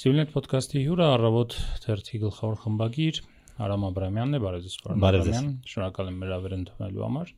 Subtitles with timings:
[0.00, 1.54] Սիվիլնետ ոդկասթի հյուրը առավոտ
[1.84, 3.18] թերթի գլխավոր խմբագիր
[3.60, 7.32] Արամ Աբրամյանն է, պարոն Աբրամյան։ Շնորհակալ եմ մեր ավեր ընդունելու համար։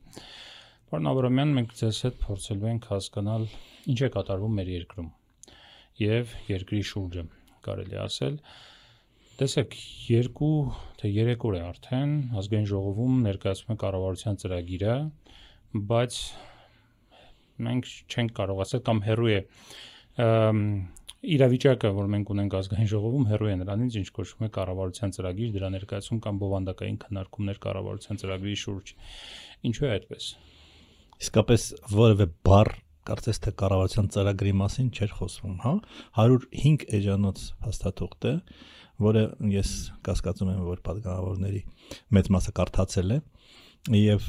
[0.93, 3.43] Պարոն Աբրամյան, մենք ձեզ հետ փորձելու ենք հասկանալ
[3.91, 5.11] ինչ է կատարվում մեր երկրում
[6.03, 7.25] եւ երկրի շուրջը,
[7.67, 8.39] կարելի ասել։
[9.43, 9.77] Տեսեք,
[10.13, 10.55] երկու
[11.03, 14.97] թե երեք օր է արդեն ազգային ժողովում ներկայացվում է կառավարության ծրագիրը,
[15.91, 16.23] բայց
[17.67, 19.41] մենք չենք կարող ասել կամ հերույ է
[21.23, 25.69] իրավիճակը, որ մենք ունենք ազգային ժողովում, հերոյ է նրանից, ինչ կոչվում է կառավարության ծրագիր, դրա
[25.73, 28.93] ներկայացում կամ բովանդակային քննարկումներ կառավարության ծրագրի շուրջ։
[29.69, 30.27] Ինչու է այդպես։
[31.23, 32.71] Իսկապես որևէ բառ
[33.03, 35.73] կարծես թե կառավարության ծրագրի մասին չէր խոսվում, հա
[36.23, 38.33] 105 էջանոց հաստատողտ է,
[39.03, 39.71] որը ես
[40.07, 41.61] կասկածում եմ, որ падգամավորների
[42.15, 43.19] մեծ մասը կարդացել է
[43.99, 44.27] եւ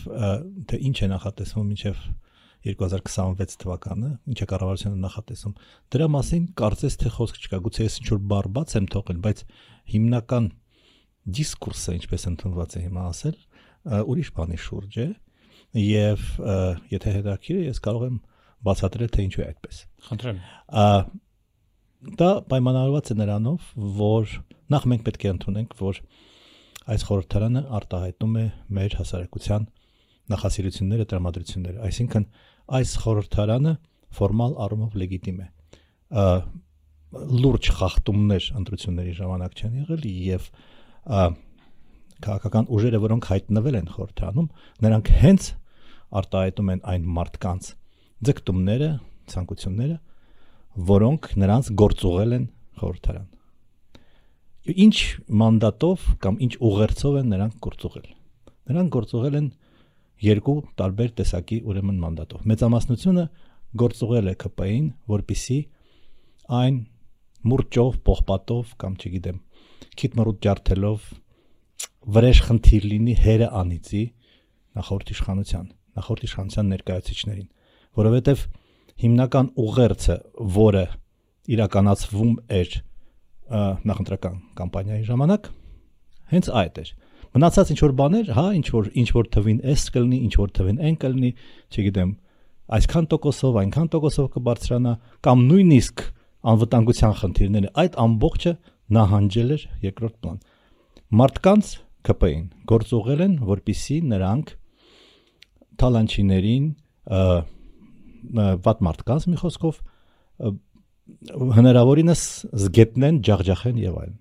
[0.71, 2.24] թե ինչ է նախատեսվում մինչեւ 2030
[2.65, 5.55] 2026 թվականը, ինչ է կառավարությունը նախատեսում։
[5.95, 9.43] Դրա մասին կարծես թե խոսք չկա, գուցե ես ինչ-որ բառ բաց եմ թողել, բայց
[9.95, 10.47] հիմնական
[11.25, 13.37] դիսկուրսը, ինչպես ընդունված է հիմա ասել,
[13.85, 15.09] ուրիշ բանի շուրջ է
[15.85, 16.25] եւ
[16.95, 18.19] եթե հետաքրիր ես կարող եմ
[18.65, 20.39] բացատրել թե ինչու է այդպես։ Խնդրեմ։
[22.15, 24.35] Դա պայմանավորված է նրանով, որ
[24.75, 26.01] նախ մենք պետք է ընդունենք, որ
[26.95, 28.45] այս խորհրդարանը արտահայտում է
[28.77, 29.67] մեր հասարակության
[30.35, 32.27] նախասիրությունները, տրամադրությունները, այսինքն
[32.79, 33.75] այս խորհրդարանը
[34.15, 35.49] ֆորմալ առումով լեգիտիմ է
[37.45, 40.49] լուրջ խախտումներ ընտրությունների ժամանակ չեն եղել եւ
[42.25, 44.49] քաղաքական ուժերը, որոնք հայտնվել են խորհրդանում,
[44.85, 45.49] նրանք հենց
[46.21, 47.69] արտահայտում են այն մարդկանց
[48.29, 48.91] ձգտումները,
[49.35, 49.97] ցանկությունները,
[50.91, 52.47] որոնք նրանց գործուղել են
[52.81, 53.29] խորհրդարան։
[54.85, 54.97] Ինչ
[55.45, 58.07] մանդատով կամ ինչ ուղերձով են նրանք գործուղել։
[58.71, 59.49] Նրանք գործուղել են
[60.23, 63.25] երկու տարբեր տեսակի ուրեմն մանդատով։ Մեծամասնությունը
[63.83, 65.59] գործուղել է ԿՊ-ին, որpիսի
[66.59, 66.77] այն
[67.45, 69.39] մուրճով, պողպատով կամ չգիտեմ,
[69.99, 71.09] քիթ մռուտ ջարդելով
[72.15, 74.03] վրեժ խնդիր լինի հերը անիծի
[74.79, 75.67] նախորդ իշխանության,
[75.99, 77.49] նախորդ իշխանության ներկայացուցիչներին,
[78.01, 78.45] որովհետև
[79.05, 80.17] հիմնական ուղերձը,
[80.55, 80.85] որը
[81.55, 82.75] իրականացվում էր
[83.85, 85.49] նախընտրական կամպանիայի ժամանակ,
[86.35, 86.93] հենց այդ էր
[87.35, 90.79] մնացած ինչ որ բաներ, հա, ինչ որ ինչ որ թվին S կլինի, ինչ որ թվին
[90.91, 91.31] N կլինի,
[91.75, 92.11] չգիտեմ,
[92.79, 94.93] այսքան տոկոսով, այնքան տոկոսով կբարձրանա
[95.27, 96.05] կամ նույնիսկ
[96.55, 98.53] անվտանգության խնդիրները, այդ ամբողջը
[98.95, 100.39] նահանջել էր երկրորդ պլան։
[101.25, 101.73] Մարդկանց
[102.05, 104.55] ԿՊ-ին գործողել են, որpիսի նրանք
[105.81, 106.67] թալանչիներին
[108.65, 109.81] վատ մարդկանց մի խոսքով
[111.55, 112.23] հնարավորինս
[112.65, 114.19] զգետնեն, ջախջախեն եւ այլն։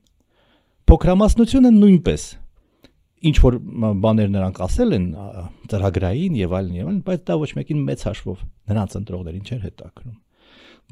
[0.92, 2.24] Փոքրամասնությունը նույնպես
[3.24, 3.56] ինչ որ
[4.04, 5.06] բաներ նրանք ասել են
[5.72, 8.42] ծրագրային եւ այլն եւ այլն, բայց դա ոչ մեկին մեծ հաշվով
[8.74, 10.18] նրանց ընտրողներին չէր հետաքրում։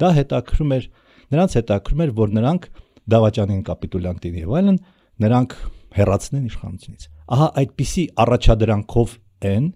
[0.01, 0.87] Դա հետաքրում էր
[1.31, 2.67] նրանց հետաքրում էր, որ նրանք
[3.11, 4.79] դավաճանին կապիտուլյանտին եւ այլն
[5.25, 5.55] նրանք
[5.91, 7.05] հերացնեն իշխանությունից։
[7.35, 9.15] Ահա այդպիսի առաջադրանքով
[9.51, 9.67] են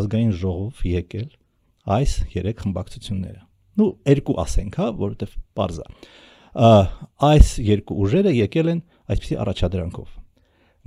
[0.00, 1.28] ազգային ժողով եկել
[1.90, 3.40] այս երեք խմբակցությունները։
[3.80, 5.86] Ну, երկու ասենք, հա, որովհետեւ parza։
[7.30, 10.19] Այս երկու ուժերը եկել են այսպիսի առաջադրանքով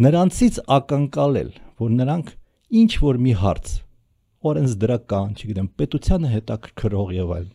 [0.02, 1.50] նրանցից ակնկալել,
[1.84, 2.32] որ նրանք
[2.84, 3.74] ինչ որ մի հարց
[4.44, 7.52] օրենսդրական, չգիտեմ, պետությանը հետաքրքրող եւ այլն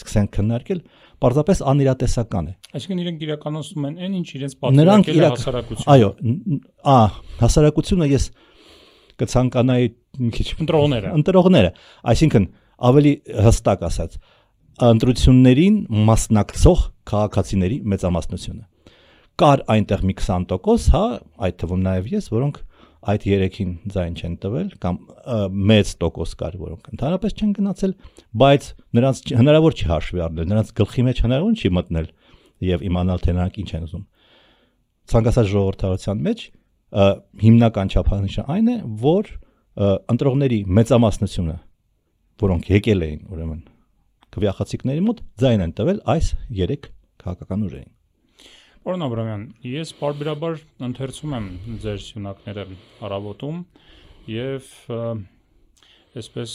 [0.00, 0.80] սկսեն քննարկել,
[1.20, 6.10] պարզապես անիրատեսական է։ Այսինքն իրենք իրականացնում են այն, ինչ իրենց պատկերակել է հասարակությունը։ Այո,
[6.86, 6.96] ա,
[7.42, 8.26] հասարակությունը ես
[9.20, 9.90] կցանկանայի
[10.20, 11.72] մի քիչ ընտրողները։ Ընտրողները,
[12.14, 12.46] այսինքն
[12.90, 13.14] ավելի
[13.50, 14.16] հստակ ասած,
[14.90, 18.64] ընտրություններին մասնակցող քաղաքացիների մեծամասնությունը
[19.40, 21.04] կար այնտեղ մի 20%, հա,
[21.46, 22.60] այդ թվում նաև ես, որոնք
[23.10, 24.96] այդ 3-ին ձայն չեն տվել կամ
[25.70, 27.94] մեծ տոկոս կար, որոնք ընդհանրապես չեն գնացել,
[28.42, 28.66] բայց
[28.98, 32.10] նրանց հնարավոր չի հաշվի առնել, նրանց գլխի մեջ հնարավոր չի մտնել
[32.70, 34.04] եւ իմանալ թե նրանք ինչ են ուզում։
[35.10, 36.44] Ցանկացած ժողովրդարության մեջ
[37.40, 39.30] հիմնական չափանիշը այն է, որ
[40.10, 41.56] ընտրողների մեծամասնությունը,
[42.44, 43.62] որոնք եկել էին ուրեմն
[44.34, 46.90] քվյախացիկների մոտ, ձայն են տվել այս 3
[47.22, 47.99] քաղաքական ուժերին։
[48.80, 50.54] Պարոն Աբրամյան, ես բարբերաբար
[50.86, 51.48] ընթերցում եմ
[51.82, 52.62] ձեր սյունակները
[53.04, 53.58] առավոտում
[54.32, 54.70] եւ
[56.20, 56.54] այսպես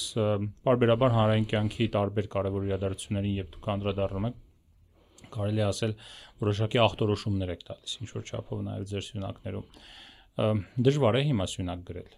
[0.66, 5.94] բարբերաբար հանրային կյանքի տարբեր կարևոր իրադարձություններին եւ դուք անդրադառնում եք կարելի ասել
[6.42, 12.10] որոշակի ախտորոշումներ եք տալիս ինչ որ չափով նաեւ ձեր սյունակներում դժվար է հիմա սյունակ գրել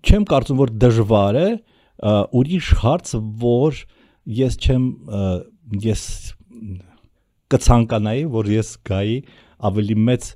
[0.00, 1.46] չեմ կարծում որ դժվար է
[2.40, 3.14] ուրիշ հարց
[3.44, 3.84] որ
[4.40, 4.84] ես չեմ
[5.84, 6.02] ես
[7.52, 9.16] կցանկանայի, որ ես գայի
[9.70, 10.28] ավելի մեծ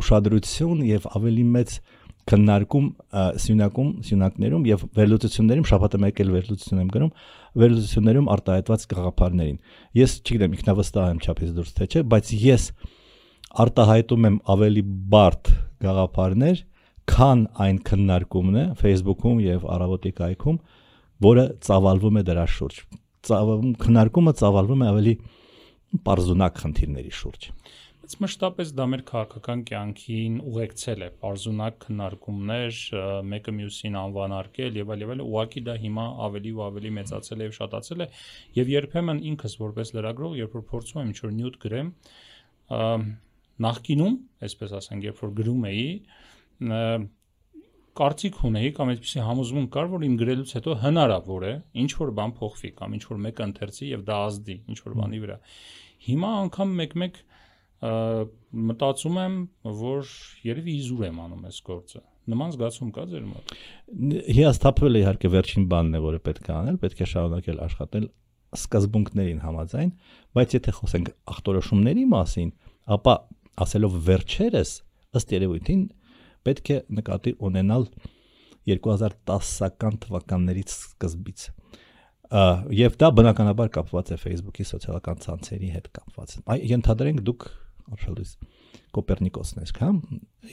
[0.00, 1.76] ուշադրություն եւ ավելի մեծ
[2.24, 2.86] քննարկում
[3.44, 7.10] սյունակում սյունակներում եւ վերլուծություններում շաբաթը մեկ էլ վերլուծություն եմ գրում
[7.62, 9.58] վերլուծություններում արտահայտված գաղափարներին
[10.00, 12.64] ես չգիտեմ ինքնավստահ եմ չափից դուրս թե չէ բայց ես
[13.64, 14.84] արտահայտում եմ ավելի
[15.14, 15.52] բարդ
[15.84, 16.64] գաղափարներ
[17.14, 20.58] քան այն քննարկումն է Facebook-ում եւ Արավոտի կայքում
[21.24, 22.78] որը ծավալվում է դրա շուրջ
[23.28, 25.14] ծավալում քննարկումը ծավալվում է ավելի
[26.08, 27.50] պարզունակ խնդիրների շուրջ
[28.04, 32.80] Բայց մշտապես դա մեր քաղաքական կյանքին ուղեկցել է parzunak քննարկումներ,
[33.30, 37.48] մեկը մյուսին անվանարկել եւ այլ եւ այլ, ուղղակի դա հիմա ավելի ու ավելի մեծացել է
[37.48, 38.08] եւ շատացել է
[38.60, 41.90] եւ երբեմն ինքս որպես լրագրող, երբ որ փորձում եմ ինչ-որ նյութ գրեմ,
[43.64, 45.88] նախկինում, այսպես ասենք, երբ որ գրում էի,
[47.94, 51.52] կարծիք ունեի կամ այդպեսի համոզմունք կար, որ իմ գրելուց հետո հնարավոր է
[51.84, 55.20] ինչ որ բան փոխվի կամ ինչ որ մեկը ընթերցի եւ դա ազդի ինչ որ բանի
[55.24, 55.36] վրա։
[56.04, 57.22] Հիմա անգամ մեկ-մեկ մեկ
[57.84, 59.34] մտածում եմ,
[59.76, 60.10] որ
[60.46, 62.00] երևի իզուր եմ անում այս գործը։
[62.32, 63.52] Նման զգացում կա ձեր մոտ։
[64.38, 68.06] Հիասթափվել է իհարկե վերջին բանն է, որը պետք է անել, պետք է շարունակել աշխատել
[68.54, 69.90] սկզբունքներին համաձայն,
[70.38, 72.50] բայց եթե խոսենք ախտորոշումների մասին,
[72.94, 73.14] ապա
[73.64, 74.72] ասելով վերջերս
[75.20, 75.82] ըստ երևույթին
[76.48, 77.88] պետք է նկատի ունենալ
[78.70, 81.48] 2010-ական թվականներից սկզբից
[82.32, 87.46] եւ դա բնականաբար կապված է Facebook-ի սոցիալական ցանցերի հետ կապված։ Այ ենթադրենք դուք
[87.94, 88.30] արշալույս
[88.94, 89.90] Կոպերնիկոսն ես, հա։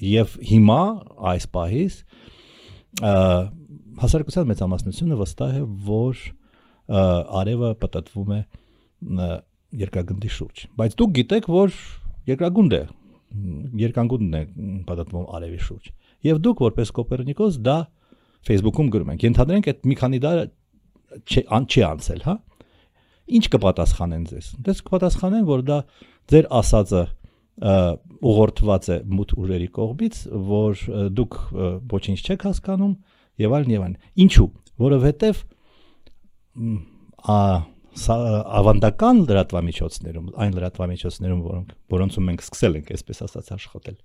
[0.02, 0.82] Եվ հիմա
[1.32, 1.98] այս պահից
[4.02, 6.24] հասարակության մեծամասնությունը վստահ է, որ
[7.42, 8.42] արևը պատտվում է
[9.82, 11.76] երկրագնդի շուրջ։ Բայց դուք գիտեք, որ
[12.32, 12.82] երկրագունդ է,
[13.82, 14.44] երկանգունդն է
[14.90, 15.92] պատտվում արևի շուրջ։
[16.28, 17.78] Եվ դուք որպես Կոպերնիկոս դա
[18.50, 20.42] Facebook-ում գրում եք։ Ենթադրենք այդ մի քանի դար
[21.26, 22.36] չի ան չի անցել, հա։
[23.32, 25.80] Ինչ կպատասխանեն ձեզ։ Դες կպատասխանեն, որ դա
[26.32, 27.04] ձեր ասածը
[27.62, 30.20] ուղղորդված է մութ ուժերի կողմից,
[30.52, 30.84] որ
[31.20, 31.38] դուք
[31.92, 32.94] ոչինչ չեք հասկանում
[33.44, 34.48] եւ այլն եւ այլն։ Ինչու?
[34.82, 35.44] Որովհետեւ
[37.32, 37.42] ա
[37.92, 43.98] ավանդական լրատվամիջոցներում, այն լրատվամիջոցներում, որոնք որոնցում մենք սկսել ենք, այսպես ասած, աշխատել,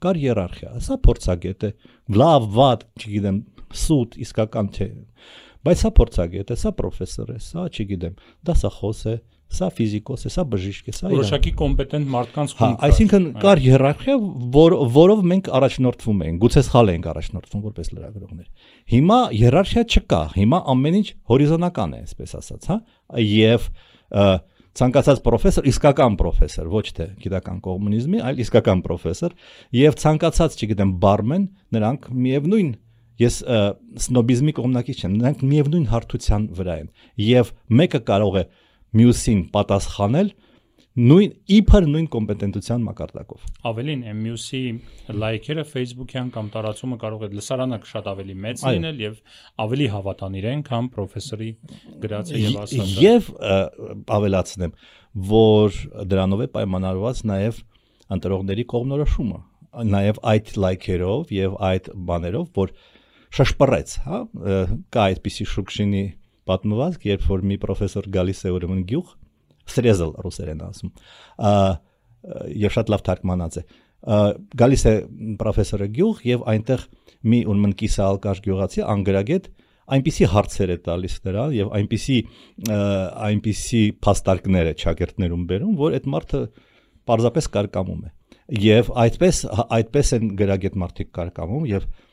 [0.00, 1.70] կար իերարխիա։ Սա փորձագետ է,
[2.16, 3.40] լավ, վատ, չգիտեմ,
[3.84, 4.88] սուտ, իսկական չէ։
[5.66, 8.14] Բայց սա փորձագետ է, սա պրոֆեսոր է, սա, չգիտեմ,
[8.48, 9.16] դասախոս է,
[9.48, 14.16] Սա ֆիզիկոս է, սա բժիշկ է, սա որոշակի կոմպետենտ մարդկանց խումբ։ Հա, այսինքն կար հիերարխիա,
[14.56, 20.60] որ որով մենք առաջնորդվում ենք, գուցե սխալ ենք առաջնորդվում որպես լրագրողներ։ Հիմա հիերարխիա չկա, հիմա
[20.74, 22.78] ամեն ինչ հորիզոնական է, այսպես ասած, հա։
[23.24, 23.70] Եվ
[24.78, 29.32] ցանկացած պրոֆեսոր, իսկական պրոֆեսոր, ոչ թե գիտական կոմունիզմի, այլ իսկական պրոֆեսոր,
[29.74, 32.70] եւ ցանկացած, չգիտեմ, բարմեն, նրանք միևնույն
[33.18, 33.38] ես
[34.08, 36.90] սնոբիզմի կողմնակից չեմ, նրանք միևնույն հարթության վրա են։
[37.28, 38.44] Եվ մեկը կարող է
[38.98, 40.30] մյուսին պատասխանել
[40.98, 44.62] նույն իբր նույն կոմպետենտության մակարդակով։ Ավելին, մյուսի
[45.22, 49.20] լայքերը Facebook-յան կամ տարածումը կարող է լսարանը շատ ավելի մեծ լինել եւ
[49.62, 51.50] ավելի հավատանիր են, քան պրոֆեսորի
[52.02, 53.30] գրածը եւ ասածը։ Եվ
[54.18, 54.74] ավելացնեմ,
[55.30, 55.80] որ
[56.10, 57.62] դրանով է պայմանավորված նաեւ
[58.18, 59.40] ընտրողների կողմնորոշումը,
[59.94, 62.74] նաեւ այդ լայքերով եւ այդ բաներով, որ
[63.34, 64.20] շշպռեց, հա,
[64.94, 66.04] կա այդպիսի շուկշինի
[66.48, 69.12] պատմվածք, երբ որ մի պրոֆեսոր գալիս է ուրեմն գյուղ,
[69.68, 70.92] սրեզել ռուսերեն ասում,
[72.64, 73.64] եւ շատ լավ թարգմանած է
[74.58, 74.92] գալիս է
[75.40, 76.82] պրոֆեսորը գյուղ եւ այնտեղ
[77.28, 79.48] մի ուրեմն կիսալկաշ գյուղացի անգրագետ
[79.88, 82.18] այնպիսի հարցեր է տալիս նրան եւ այնպիսի
[83.28, 86.42] այնպիսի փաստարկներ է ճակերտներում բերում, որ այդ մարդը
[87.08, 88.12] պարզապես կարկամում է։
[88.68, 89.40] Եվ այդպես
[89.78, 92.07] այդպես են գրագետ մարդիկ կարկամում եւ այդ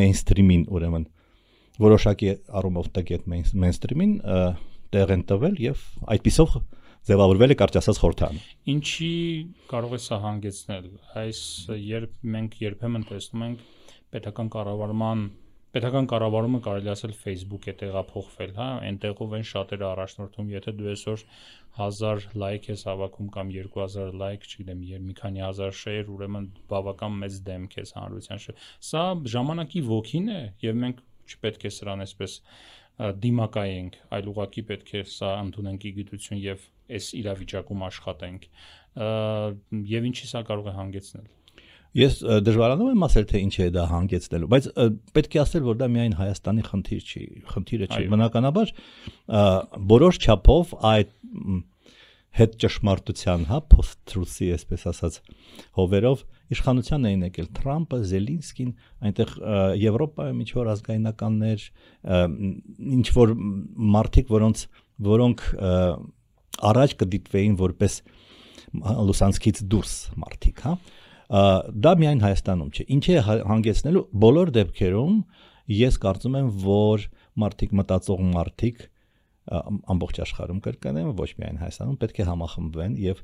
[0.00, 1.06] մեյնսթրիմին ուրեմն
[1.82, 4.12] որոշակի առումով տակետ մեյնստրիմին
[4.96, 5.82] տեղ են տվել եւ
[6.14, 6.54] այդպիսով
[7.06, 8.38] ձևավորվել է կարճ ասած խորթան։
[8.72, 9.10] Ինչի
[9.70, 10.86] կարող է սա հանգեցնել։
[11.22, 11.40] Այս
[11.86, 13.60] երբ մենք երբեմն տեսնում ենք
[14.16, 15.22] պետական կառավարման
[15.76, 21.24] պետական կառավարումը կարելի ասել Facebook է տեղափոխվել, հա, այնտեղով են շատերը առաջնորդում, եթե դու այսօր
[21.76, 27.38] 1000 լայք ես հավաքում կամ 2000 լայք, չգիտեմ, մի քանի հազար շեյր, ուրեմն բավական մեծ
[27.50, 29.04] դեմք ես հանրության շեյր։ Սա
[29.36, 31.04] ժամանակի ոգին է եւ մենք
[31.36, 32.40] չպետք է սրան այսպես
[33.26, 38.50] դիմակայենք, այլ ուղղակի պետք է սա ընդունենք իգիտություն եւ այս իրավիճակում աշխատենք։
[39.92, 41.35] Եվ ինչի սա կարող է հանգեցնել։
[41.96, 44.66] Ես դժվարանում եմ ասել թե ինչ է դա հանգեցնելու, բայց
[45.16, 47.22] պետք է ասել, որ դա միայն Հայաստանի խնդիր չի,
[47.52, 48.72] խնդիրը չի։ Բնականաբար
[49.96, 51.14] որոշ չափով այդ
[52.36, 55.14] հետ ճշմարտության, հա, post-truth-ի, այսպես ասած,
[55.78, 58.74] հովերով իշխանության էին եկել Թրամփը, Զելինսկին,
[59.08, 59.32] այնտեղ
[59.80, 61.64] Եվրոպայում ինչ որ ազգայնականներ,
[62.96, 63.32] ինչ որ
[63.96, 64.66] մարդիկ, որոնց
[65.06, 65.46] որոնք
[66.66, 67.98] առաջ կդիտվեին որպես
[68.84, 70.76] լուսանցքից դուրս մարդիկ, հա
[71.26, 75.16] Դա միայն Հայաստանում չէ։ Ինչ է հանգեցնելու բոլոր դեպքերում
[75.76, 77.06] ես կարծում եմ, որ
[77.42, 78.84] մարդիկ մտածող մարդիկ
[79.46, 83.20] ամբողջ աշխարհում կրկնեմ, ոչ միայն Հայաստանում պետք է համախմբվեն եւ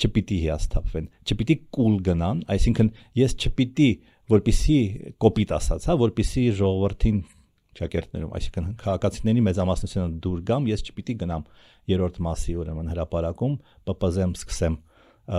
[0.00, 2.88] չպիտի հիասթափվեն, չպիտի կուլ գնան, այսինքն
[3.20, 3.90] ես չպիտի
[4.30, 4.78] որպիսի
[5.20, 7.20] կոպիտ ասած, հա, որպիսի ժողովրդին
[7.80, 11.44] ճակերտներում, այսինքն քաղաքացիների մեծամասնությունը դուր գամ, ես չպիտի գնամ
[11.90, 13.54] երրորդ մասի ուրեմն հրաապարակում,
[13.90, 14.76] ՊՊԶ-եմ սկսեմ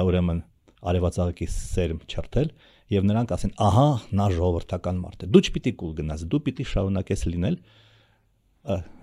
[0.01, 0.41] ուրեմն
[0.81, 2.51] արևածաղկի սերմ չրթել
[2.91, 3.87] եւ նրանք ասեն, ահա
[4.19, 7.57] նա ժողովրդական մարդ է։ Դու չպիտի կուլ գնաս, դու պիտի շարունակես լինել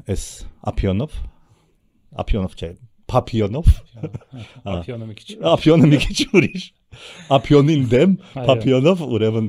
[0.08, 0.24] այս
[0.72, 1.16] ապիոնով,
[2.22, 2.70] ապիոնով չէ,
[3.08, 3.68] Պապիոնով։
[4.68, 6.64] Ապիոնը մի քիչ։ Ապիոնը մի քիչ ուրիշ։
[7.38, 8.16] Ապիոնին դեմ,
[8.48, 9.48] Պապիոնով ուրեմն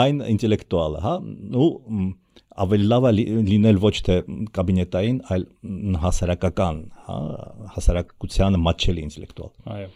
[0.00, 1.12] այն ինտելեկտուալը, հա,
[1.60, 1.68] ու
[2.64, 3.12] ավելի լավ է
[3.50, 4.16] լինել ոչ թե
[4.56, 5.46] կաբինետային, այլ
[6.04, 7.20] հասարակական, հա,
[7.76, 9.88] հասարակությանը մատչելի ինտելեկտուալ։ Այո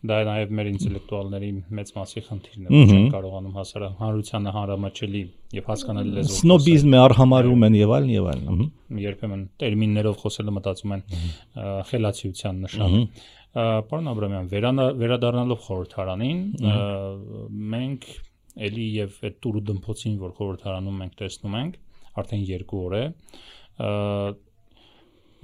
[0.00, 5.20] դա նաև մեր ինտելեկտուալների մեծ մասի խնդիրն է, որ չեն կարողանում հասարակ հանրությանը հանրամաչելի
[5.58, 8.64] եւ հասկանալի լեզվով սնոբիզմը արհամարում են եւ այլն եւ այլն
[9.04, 11.04] երբեմն տերմիններով խոսելը մտածում են
[11.90, 12.96] խելացիության նշան
[13.50, 14.48] Պարոն Աբրամյան,
[15.00, 16.42] վերադառնալով խորհրդարանին,
[17.72, 18.04] մենք
[18.66, 21.80] էլի եւ այդ տուրը դմփոցին, որ խորհրդարանում մենք տեսնում ենք,
[22.22, 23.02] արդեն 2 օր է,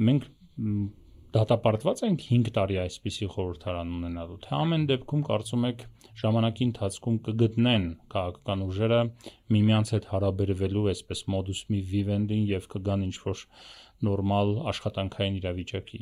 [0.07, 0.29] մենք
[1.35, 5.83] դատապարտված ենք 5 տարի այսպիսի խորհրդարան ունենալու։ Թե ամեն դեպքում կարծում եք
[6.17, 9.01] ժամանակի ընթացքում կգտնեն քաղաքական ուժերը
[9.57, 13.43] միմյանց հետ հարաբերվելու այսպես մոդուսմի վիվենդին եւ կգան ինչ որ
[14.07, 16.01] նորմալ աշխատանքային իրավիճակի։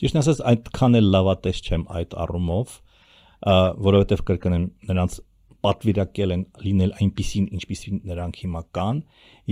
[0.00, 2.72] Ճիշտ ասած, այդքան էլ լավատես չեմ այդ առումով,
[3.90, 5.20] որովհետեւ կրկնեմ նրանց
[5.60, 9.00] պատվիրակել են լինել այնպիսին, ինչպիսին նրանք հիմա կան,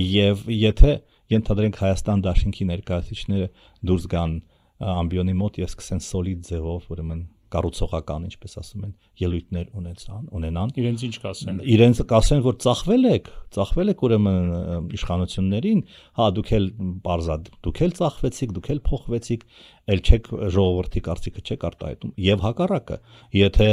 [0.08, 0.92] եւ եթե
[1.34, 3.48] ենթադրենք Հայաստան դաշինքի ներկայացուցիչները
[3.88, 4.36] դուրս գան
[4.78, 11.04] ամբիոնի մոտ եւ սկսեն սոլիդ ձևով, ուրեմն կառուցողական, ինչպես ասում են, ելույթներ ունեցան, ունենան։ Իրենց
[11.08, 15.80] ինչ կասեն։ Իրենց կասեն, որ ծախվել եք, ծախվել եք ուրեմն իշխանություններին,
[16.18, 16.68] հա, դուք էլ
[17.08, 19.46] բարձա, դուք էլ ծախվեցիք, դուք էլ փոխվեցիք,
[19.88, 22.98] ել չեք ժողովրդի կարծիքը չեք արտահայտում եւ հակառակը
[23.38, 23.68] եթե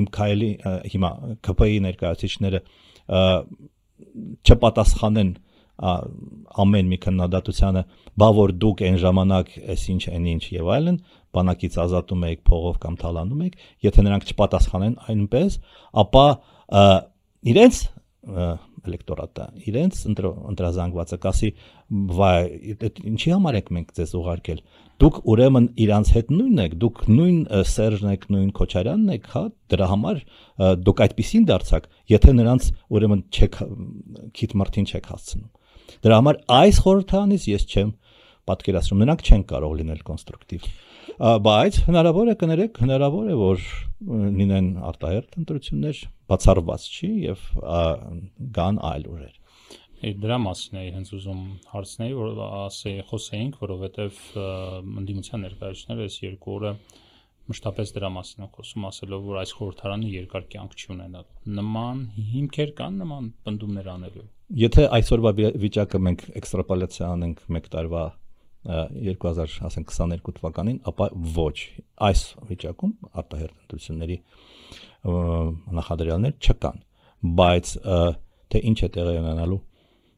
[0.00, 0.50] իմ քայլի
[0.94, 1.10] հիմա
[1.44, 2.60] ԿՊ-ի ներկայացուցիչները
[4.48, 5.34] չպատասխանեն
[5.74, 7.82] ամեն մի քննադատությանը,
[8.20, 10.98] բա որ դուք այն ժամանակ այսինչ այնինչ եւ այլն,
[11.34, 13.56] բանակից ազատում եք փողով կամ թալանում եք,
[13.88, 15.58] եթե նրանք չպատասխանեն այնպես,
[16.04, 16.26] ապա
[17.54, 17.80] իրենց
[18.84, 21.50] էլեկտորատը իրենց ընտրազանգվածը կասի
[22.18, 22.36] վայ
[23.10, 24.60] ինչի համար եք մենք ձեզ ուղարկել
[25.04, 27.38] դուք ուրեմն իրանց հետ նույնն եք դուք նույն
[27.72, 30.22] Սերժն եք նույն Քոչարյանն եք հա դրա համար
[30.88, 33.60] դուք այդպեսին դարձաք եթե նրանց ուրեմն չեք
[34.38, 35.50] քիթ մարտին չեք հասցնում
[36.04, 37.92] դրա համար այս խորհրդանից ես չեմ
[38.50, 40.66] պատկերացնում նրանք չեն կարող լինել կոնստրուկտիվ
[41.44, 43.64] բայց հնարավոր է կներեք հնարավոր է որ
[44.40, 47.48] լինեն արտահերտ ընտրություններ բացառված չի եւ
[48.58, 49.40] կան այլ ուժեր
[50.04, 54.18] Այդ դրա մասին էի հենց ուզում հարցնել, որ ասեի խոսեինք, որովհետև
[55.00, 56.72] ընդդիմության ներկայացուցիչները այս երկու օրը
[57.50, 62.02] մշտապես դրա մասին են խոսում, ասելով, որ այս խորհրդարանը երկար կյանք չի ունենալու։ Նման
[62.34, 64.26] հիմքեր կան նման բնդումներ անելու։
[64.64, 65.32] Եթե այսօրվա
[65.64, 68.04] վիճակը մենք էքստրապոլյացիա անենք 1 տարվա
[68.64, 71.56] 2000, ասենք 22 թվականին, ապա ոչ։
[72.08, 74.18] Այս վիճակում արտահերտ ընտրությունների
[75.04, 76.80] նախադրյալներ չկան,
[77.40, 77.72] բայց
[78.54, 79.60] թե ինչ է տեղի ունենալու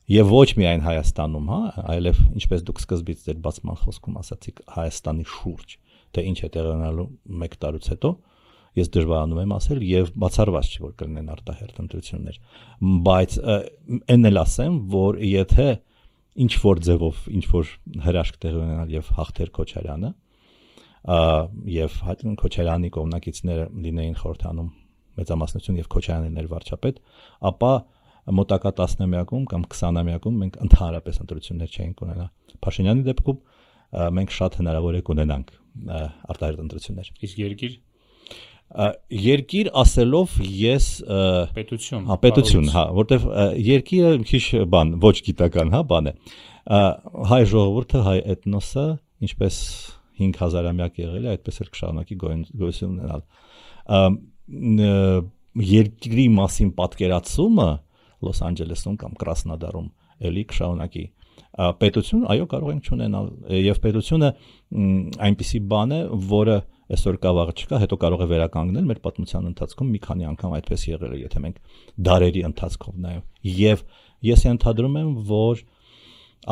[0.06, 1.61] եւ ոչ միայն Հայաստանում, հա,
[1.97, 5.75] այլև ինչպես դուք սկզբից ձեր բացման խոսքում ասացիք Հայաստանի շուրջ,
[6.14, 7.08] թե ինչ է տեղի ունենալու
[7.46, 8.10] 1 տարուց հետո,
[8.76, 12.40] ես դժվարանում եմ ասել եւ բացառված չի որ կլինեն արտահերտ ընտրություններ
[13.06, 13.36] բայց
[14.12, 15.68] այն էլ ասեմ որ եթե
[16.44, 17.70] ինչ որ ձևով ինչ որ
[18.06, 20.10] հրաշք տեղի ունենալ եւ հաղթեր Քոչարյանը
[21.76, 21.98] եւ
[22.42, 24.70] Քոչարյանի կողմնակիցները լինեին խորհրդանում
[25.16, 26.98] մեծամասնություն եւ Քոչարյանն էր վարչապետ,
[27.50, 27.72] ապա
[28.36, 32.26] մոտակա 10-ամյակում կամ 20-ամյակում մենք ընդհանրապես ընտրություններ չէինք ունենա։
[32.66, 33.38] Փաշինյանի դեպքում
[34.18, 35.54] մենք շատ հնարավոր է կունենանք
[35.87, 37.76] արտահերտ ընտրություններ։ Իսկ երկիր
[38.66, 40.87] երկիր ասելով ես
[41.54, 43.26] պետություն հա պետություն հա որտեվ
[43.62, 44.42] երկիրը քիչ
[44.73, 46.14] բան ոչ գիտական հա բան է
[47.30, 48.87] հայ ժողովուրդը հայ էթնոսը
[49.28, 49.61] ինչպես
[50.18, 53.23] 5000-ամյակ եղել է այդպես էլ կշարունակի գոյություն ունենալ
[55.66, 57.71] երկրի մասին պատկերացումը
[58.26, 59.88] Լոս Անջելեսում կամ Կրասնոդարում
[60.26, 61.04] էլի կշարունակի
[61.80, 63.28] պետություն այո կարող ենք ճանենալ
[63.66, 64.30] եւ պետությունը
[65.26, 66.00] այնպիսի բան է
[66.32, 70.52] որը այսօր կա վաղը չկա, հետո կարող է վերականգնել մեր պատմության ընթացքում մի քանի անգամ
[70.56, 71.56] այդպես եղել է, եթե մենք
[72.06, 73.24] դարերի ընթացքով նայում։
[73.56, 73.82] Եվ
[74.26, 75.64] ես ենթադրում եմ, որ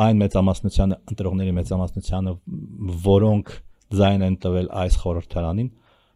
[0.05, 2.33] այն մեծամասնությանը, ընտրողների մեծամասնությանը,
[3.05, 3.53] որոնք
[3.95, 5.69] ձայն են տվել այս խորհրդարանին,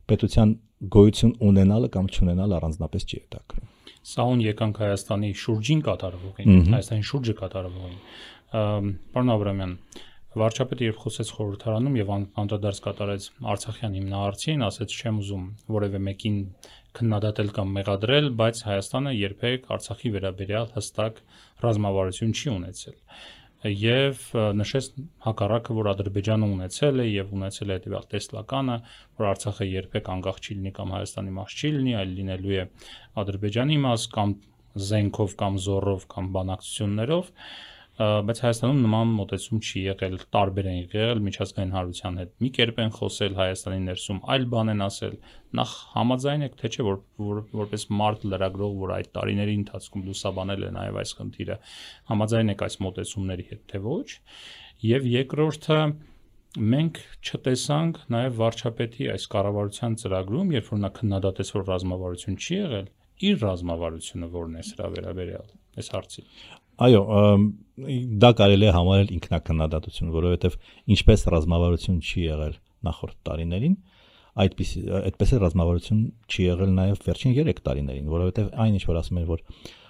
[0.10, 3.72] պետության գոյություն ունենալը կամ չունենալը առանձնապես չի հետաքրքրում։
[4.10, 7.98] Սա ուն եկանք Հայաստանի շուրջին կատարվողին, Հայաստանի շուրջը կատարվողին։
[8.50, 9.74] Պարոն Աբրամյան,
[10.40, 15.44] վարչապետը երբ խոսեց խորհրդարանում եւ անդրադարձ կատարեց Արցախյան հիմնահարցին, ասեց չեմ ուզում
[15.76, 16.40] որևէ մեկին
[17.00, 21.22] քննադատել կամ մեղադրել, բայց Հայաստանը երբեք Արցախի վերաբերյալ հստակ
[21.66, 22.98] ռազմավարություն չի ունեցել
[23.60, 24.20] եւ
[24.56, 24.86] նշեց
[25.26, 28.78] հակառակը, որ Ադրբեջանը ունեցել է եւ ունեցել է հետեւյալ տեսլականը,
[29.20, 32.64] որ Արցախը երբեք անկախ չի լինի կամ Հայաստանի մաս չի լինի, այլ լինելու է
[33.20, 34.36] Ադրբեջանի մաս կամ
[34.80, 37.34] զենքով կամ զորով կամ բանակցություններով
[38.00, 42.94] բայց Հայաստանում նման մոտեցում չի եղել, տարբեր են եղել միջազգային հարության հետ։ Մի կերպ են
[42.96, 45.18] խոսել Հայաստանի ներսում, այլ բան են ասել։
[45.60, 50.64] Նախ համաձայն եք թե չէ որ, որ որպես մարդ լրագրող, որ այդ տարիների ընթացքում լուսաբանել
[50.64, 51.58] է նաև այս խնդիրը,
[52.14, 54.08] համաձայն եք այս մոտեցումների հետ թե ոչ։
[54.90, 55.80] Եվ երկրորդը
[56.70, 62.90] մենք չտեսանք նաև վարչապետի այս կառավարության ծրագրում, երբ որ նա քննադատեց, որ ռազմավարություն չի եղել,
[63.30, 65.54] իր ռազմավարությունը որն է սրա վերաբերյալ
[65.84, 66.26] այս հարցի։
[66.80, 67.02] Այո,
[68.24, 70.56] դա կարելի է համարել ինքնակնդատություն, որովհետև
[70.96, 72.56] ինչպես ռազմավարություն չի եղել
[72.88, 73.76] նախորդ տարիներին,
[74.40, 79.20] այդպես այդպես է ռազմավարություն չի եղել նաև վերջին 3 տարիներին, որովհետև այն ինչ որ ասում
[79.20, 79.44] են որ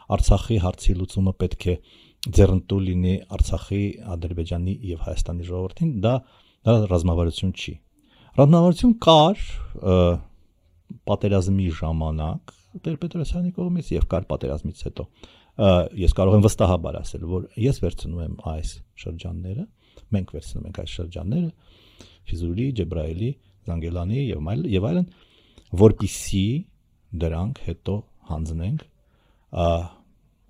[0.09, 1.73] Արցախի հարցի լուծումը պետք է
[2.33, 3.83] ձեռնտու լինի Արցախի,
[4.15, 6.13] Ադրբեջանի եւ Հայաստանի ժողովրդին, դա
[6.65, 7.73] դա ռազմավարություն չի։
[8.39, 9.43] Ռազմավարություն կար
[11.09, 12.55] պատերազմի ժամանակ
[12.85, 15.05] Տեր-Պետրոսյանի կողմից եւ կար պատերազմից հետո
[15.99, 19.65] ես կարող եմ վստահաբար ասել, որ ես վերցնում եմ այս շրջանները,
[20.15, 21.49] մենք վերցնում ենք այս շրջանները
[22.29, 23.29] Ֆիզուլի, Ջեբրայելի,
[23.69, 25.07] Զանգելանի եւ այլ եւ այլն,
[25.79, 26.45] որpիսի
[27.23, 27.95] դրանք հետո
[28.29, 28.85] հանձնենք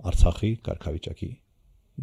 [0.10, 1.30] Արցախի կարգավիճակի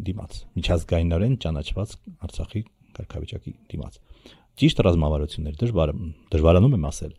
[0.07, 1.93] դիմաց, միջազգայինորեն ճանաչված
[2.27, 2.61] Արցախի
[2.97, 3.97] կարգավիճակի դիմաց։
[4.57, 5.93] Ճիշտ ռազմավարություններ դժվար
[6.33, 7.11] դժվարանում եմ ասել,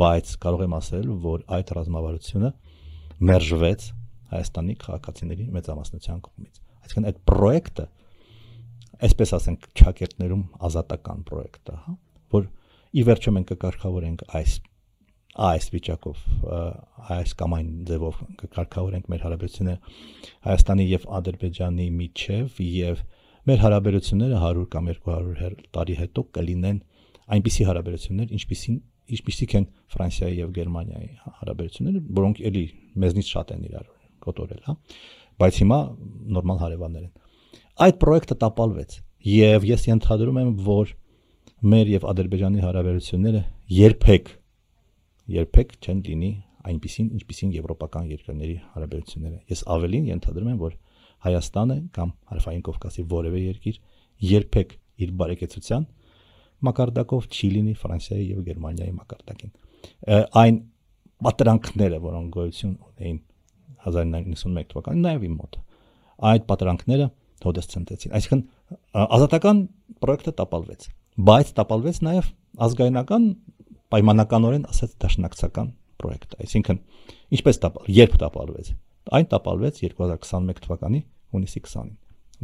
[0.00, 2.50] բայց կարող եմ ասել, որ այդ ռազմավարությունը
[3.30, 3.88] մերժվեց
[4.32, 7.86] Հայաստանի քաղաքացիների մեծամասնության կողմից։ Այսինքն այդ պրոյեկտը,
[9.06, 11.94] այսպես ասենք, ճակերտներում ազատական պրոյեկտ է, հա,
[12.36, 12.48] որ
[12.96, 14.56] ի վերջո մենք կկարգավորենք այս
[15.36, 16.20] այս վիճակով
[17.12, 19.96] այս կամ այն ձևով կկարգավորենք մեր հարաբերությունները
[20.46, 23.02] Հայաստանի եւ Ադրբեջանի միջև եւ
[23.50, 26.80] մեր հարաբերությունները 100 կամ 200 տարի հետո կլինեն
[27.36, 28.80] այնպիսի հարաբերություններ, ինչպիսին
[29.16, 31.10] ինչպիսիք են Ֆրանսիայի եւ Գերմանիայի
[31.42, 32.64] հարաբերությունները, որոնք էլի
[33.04, 33.86] մեզնից շատ են իրար
[34.26, 34.74] կոտորել, հա։
[35.36, 35.78] Բայց հիմա
[36.36, 37.12] նորմալ հարևաններ են։
[37.86, 40.92] Այդ պրոյեկտը տապալվեց եւ ես ենթադրում եմ, որ
[41.66, 43.42] մեր եւ Ադրբեջանի հարաբերությունները
[43.76, 44.32] երբեք
[45.36, 46.30] երբեք չեն լինի
[46.66, 50.76] այնպիսին, ինչպիսին եվրոպական երկրների հարաբերությունները։ Ես ավելին ենթադրում եմ, որ
[51.26, 53.78] Հայաստանը կամ Հարավային Կովկասի որևէ երկիր
[54.30, 54.74] երբեք
[55.06, 55.86] իր բարեկեցության
[56.66, 59.54] մակարդակով չի լինի Ֆրանսիայի եւ Գերմանիայի մակարդակին։
[60.42, 60.60] Այն
[61.26, 63.18] պատրանքները, որոնք գոյություն ունեին
[63.86, 65.58] 1991 թվականին նաև իմ մոտ։
[66.30, 67.08] Այդ պատրանքները
[67.46, 68.42] հոդես ցնտեցին։ Այսինքն
[69.16, 69.58] ազատական
[70.02, 70.86] պրոյեկտը տապալվեց,
[71.26, 72.30] բայց տապալվեց նաև
[72.66, 73.26] ազգայնական
[73.92, 75.68] պայմանականորեն ասած դաշնակցական
[76.00, 76.80] պրոյեկտ։ Այսինքն
[77.36, 78.72] ինչպես տապալ, երբ տապալվեց։
[79.16, 81.00] Այն տապալվեց 2021 թվականի
[81.36, 81.92] հունիսի 20-ին,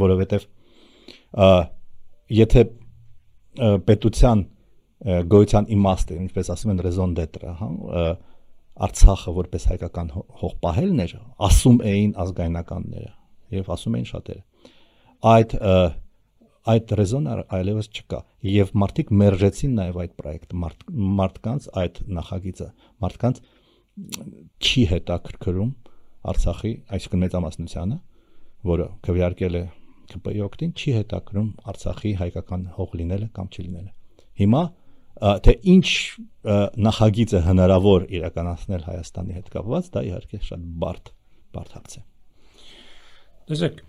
[0.02, 0.46] որովհետև
[2.38, 2.62] եթե
[3.88, 4.44] պետության
[5.32, 7.68] գոյության իմաստը, ինչպես ասում են raison d'être, հա,
[8.72, 11.12] Արցախը որպես հայկական հող պահելն էր,
[11.48, 13.10] ասում էին ազգայնականները
[13.52, 14.42] եւ ասում էին շատերը։
[15.32, 15.56] Այդ
[16.72, 20.84] այդ ռեզոնը այլևս չկա եւ մարդիկ մերժեցին նաեւ այդ պրոյեկտը մարդ,
[21.18, 22.68] մարդկանց այդ նախագիծը
[23.02, 23.40] մարդկանց
[24.62, 25.72] չի հետաքրքրում
[26.32, 27.98] Արցախի այսինքն մեծամասնությանը
[28.70, 29.64] որը քվեարկել է
[30.12, 33.92] ԿՊ-ի օկտին չի հետաքրում Արցախի հայկական հող լինելը կամ չլինելը
[34.42, 34.62] հիմա
[35.20, 35.88] թե ինչ
[36.82, 41.10] նախագիծ է հնարավոր իրականացնել Հայաստանի հետ կապված, դա իհարկե շատ բարդ
[41.52, 42.02] բարդ հարց է։
[43.52, 43.82] Տեսեք,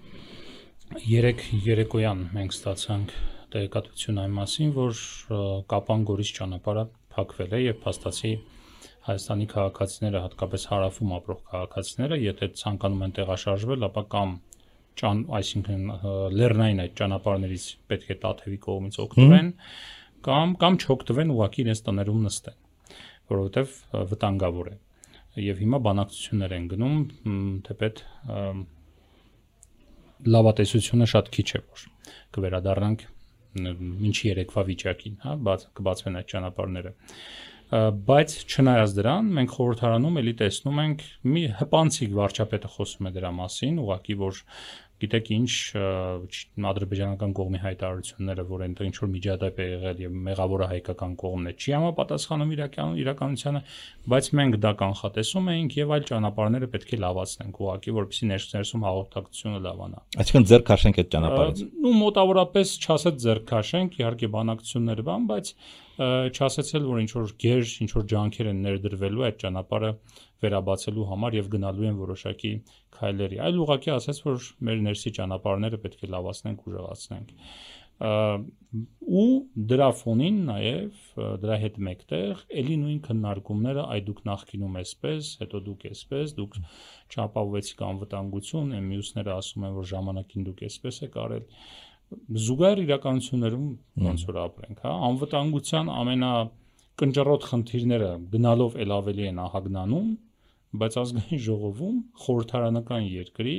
[1.08, 3.16] երեք երեկոյան մենք ստացանք
[3.54, 5.02] տեղեկատվություն այն մասին, որ
[5.74, 8.34] Կապան գորիս ճանապարհը փակվել է եւ փաստացի
[9.04, 14.30] Հայաստանի քաղաքացիները, հատկապես հարավում ապրող քաղաքացիները, եթե ցանկանում են տեղաշարժվել, ապա կամ
[15.02, 15.84] ճան, այսինքն
[16.40, 21.82] լեռնային այդ ճանապարհներից պետք է Տաթևի կողմից օգտվեն, mm -hmm կամ կամ չօգտվեն ուղակի իրենց
[21.88, 22.58] տներում նստեն,
[23.34, 23.78] որովհետև
[24.14, 24.76] վտանգավոր է։
[25.44, 26.98] Եվ հիմա բանակցություններ են գնում,
[27.68, 28.04] թեպետ
[30.34, 31.88] լավատեսությունը շատ քիչ է որ
[32.38, 33.08] կվերադառնանք
[33.54, 36.94] ինչի երեկվա վիճակին, հա, բաց կբացվեն այդ ճանապարհները
[37.74, 43.80] բայց չնայած դրան մենք խորհրդարանում էլի տեսնում ենք մի հպանցիկ վարչապետը խոսում է դրա մասին,
[43.84, 44.42] ուղղակի որ
[45.04, 45.52] գիտեք ինչ
[46.70, 51.54] ադրբեջանական կողմի հայտարարությունները, որ այնտեղ ինչ որ միջադեպ է եղել եւ մեղավորը հայկական կողմն է,
[51.60, 53.62] չի համապատասխանում իրական իրականությանը,
[54.14, 59.64] բայց մենք դա կանխատեսում էինք եւ այլ ճանապարհները պետք է լավացնենք ուղղակի, որպեսզի ներսում հաղորդակցությունը
[59.68, 65.54] լավանա։ Այսինքն ձեր քաշենք այդ ճանապարհից։ Ну մոտավորապես չասած ձեր քաշենք, իհարկե բանակցությունները բան, բայց
[65.94, 69.92] չասացել որ ինչ որ գեր, ինչ որ ջանքեր են ներդրվելու այդ ճանապարհը
[70.44, 72.52] վերաբացելու համար եւ գնալու են որոշակի
[72.98, 77.34] քայլերի։ Այլ ուղղակի ասած, որ մեր ներսի ճանապարհները պետք է լավացնենք, ուժեղացնենք
[78.04, 79.28] ու
[79.70, 81.02] դրա ֆոնին նաև
[81.44, 86.58] դրա հետ մեկտեղ ելի նույն քննարկումները այ դուք նախկինում էսպես, հետո դուք էսպես, դուք
[87.14, 91.48] չապահովեցիք անվտանգություն, այն մյուսները ասում են որ ժամանակին դուք էսպես եք արել
[92.44, 93.70] զուգահեռ իրականություններում
[94.08, 96.34] ոնց որ ապրենք, հա, անվտանգության ամենա
[97.02, 100.10] կնճռոտ խնդիրները գնալով ել ավելի են ահագնանում,
[100.82, 103.58] բայց ազգային ժողովում խորհրդարանական երկրի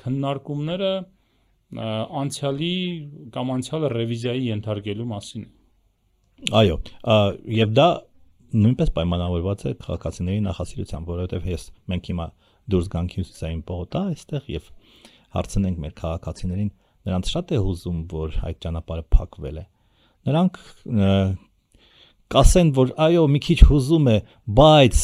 [0.00, 0.92] քննարկումները
[2.20, 2.74] անցյալի
[3.34, 5.50] կամ անցյալը ռևիզիայի ենթարկելու մասին է։
[6.60, 6.76] Այո,
[7.60, 7.88] եւ դա
[8.50, 12.26] նույնպես պայմանավորված է քաղաքացիների նախասիրությամբ, որովհետեւ ես մենք հիմա
[12.74, 14.70] դուրս գանք հյուսիսային պողոտա այստեղ եւ
[15.36, 16.72] հարցնենք մեր քաղաքացիներին,
[17.10, 19.64] նրանց շատ է հուզում, որ այդ ճանապարհը փակվել է։
[20.30, 20.58] Նրանք
[22.30, 24.18] կասեն, որ այո, մի քիչ հուզում է,
[24.58, 24.98] բայց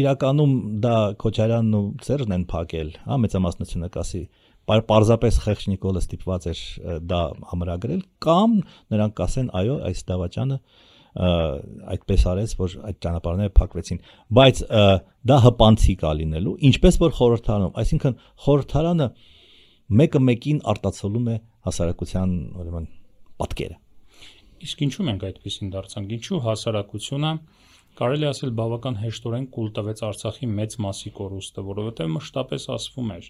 [0.00, 4.22] իրականում դա Քոչարյանն ու Սերժն են փակել, հա, մեծամասնությունը կասի
[4.64, 6.60] պարզապես խեղճ Նիկոլը ստիպված էր
[7.10, 7.20] դա
[7.54, 8.54] ամրագրել կամ
[8.94, 10.58] նրանք կասեն այո այս դավաճանը
[11.94, 14.00] այդպես արեց որ այդ ճանապարհները փակվեցին
[14.38, 14.62] բայց
[15.30, 18.18] դա հպանցիկ է լինելու ինչպես որ խորհրդարանում այսինքն
[18.48, 19.08] խորհրդարանը
[20.00, 22.92] մեկը մեկին արտացոլում է հասարակության ուրեմն
[23.44, 23.83] պատկերը
[24.64, 27.32] Իսկ ինչու մենք այդպեսին դարձանք։ Ինչու հասարակությունը
[27.94, 33.28] կարելի ասել բավական հեշտորեն կուլ տվեց Արցախի մեծ մասի կորուստը, որովհետև մշտապես ասվում էր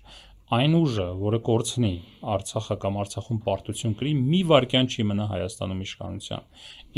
[0.55, 1.93] այն ուժը, որը կորցնի
[2.35, 6.49] Արցախը կամ Արցախում պարտություն կրի, մի վարքյան չի մնա Հայաստանում իշխանության։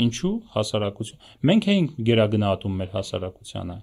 [0.07, 3.77] Ինչու հասարակություն։ Մենք էինք գերագնահատում մեր հասարակությանը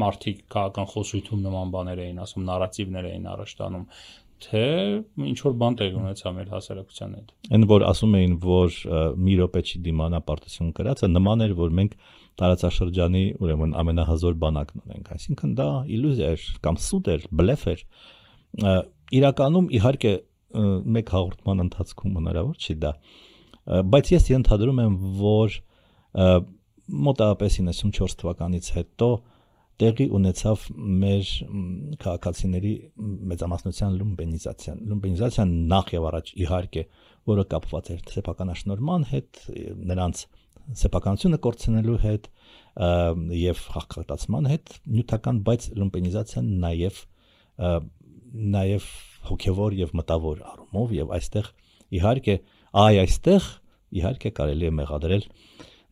[0.00, 3.84] մարդիկ քաղաքական խոսույթում նման բաներ էին ասում, նարատիվներ էին առաջ տանում
[4.44, 4.62] թե
[5.30, 8.78] ինչ որ բան տեղ ունեցա մեր հասարակության հետ։ Այն որ ասում էին, որ
[9.26, 11.96] մի րոպե չի դիմանա պարտություն կրածը, նման էր, որ մենք
[12.40, 17.84] տարածաշրջանի ուրեմն ամենահազոր բանակն ունենք, այսինքն դա իլյուզիա էր կամ սուտ էր, բլեֆ էր։
[19.20, 20.14] Իրականում իհարկե
[20.96, 22.92] մեկ հաղորդման ընթացքում հնարավոր չի դա,
[23.90, 25.58] բայց ես ենթադրում եմ, որ
[26.90, 29.10] մոտավորապես 94 թվականից հետո
[29.80, 30.64] տեղի ունեցավ
[31.02, 31.30] մեր
[32.04, 32.72] քաղաքացիների
[33.30, 36.84] մեծամասնության լումբենիզացիան։ Լումբենիզացիան նախ եւ առաջ իհարկե,
[37.30, 39.40] որը կապված էր սեփականաշնորհման հետ,
[39.90, 40.24] նրանց
[40.80, 42.28] սեփականությունը կորցնելու հետ
[43.40, 47.00] եւ խախտացման հետ նյութական, բայց լումբենիզացիան նաեւ
[48.50, 48.84] նաեւ
[49.30, 51.48] հոգեվոր եւ մտավոր առումով եւ այստեղ
[51.98, 52.36] իհարկե
[52.80, 53.48] այ այստեղ
[54.00, 55.24] իհարկե կարելի է մեղադրել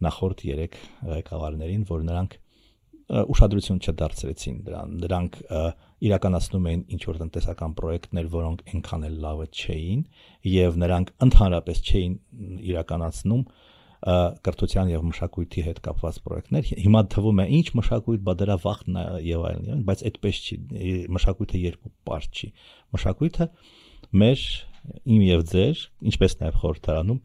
[0.06, 0.76] նախորդ 3
[1.08, 2.36] ղեկավարներին, որ նրանք
[3.08, 5.38] ուշադրություն չդարձրեցին դրան։ Դրանք
[6.08, 10.02] իրականացնում էին ինչ որ տնտեսական պրոյեկտներ, որոնք այնքան էլ լավը չէին
[10.52, 12.18] եւ նրանք ընդհանրապես չէին
[12.68, 13.42] իրականացնում
[13.98, 19.46] կրթության եւ մշակույթի հետ կապված պրոյեկտներ։ Հիմա թվում է ինչ մշակույթ, բա դրա վախն եւ
[19.48, 20.58] այլն, բայց այդպես չի։
[21.16, 22.50] Մշակույթը երկու պարտ չի։
[22.94, 23.48] Մշակույթը
[24.22, 24.46] մեր
[25.18, 27.20] իմ եւ ձեր, ինչպես նաեւ խորհրդարանում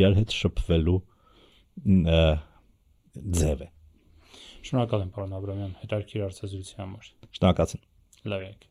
[0.00, 0.98] իրար հետ շփվելու
[3.44, 3.73] ձև է։
[4.64, 7.82] Շնորհակալ եմ պարոն Աբրամյան հետաքրքիր հարցազրույցի համար։ Շնորհակալություն։
[8.32, 8.62] Լավ եք։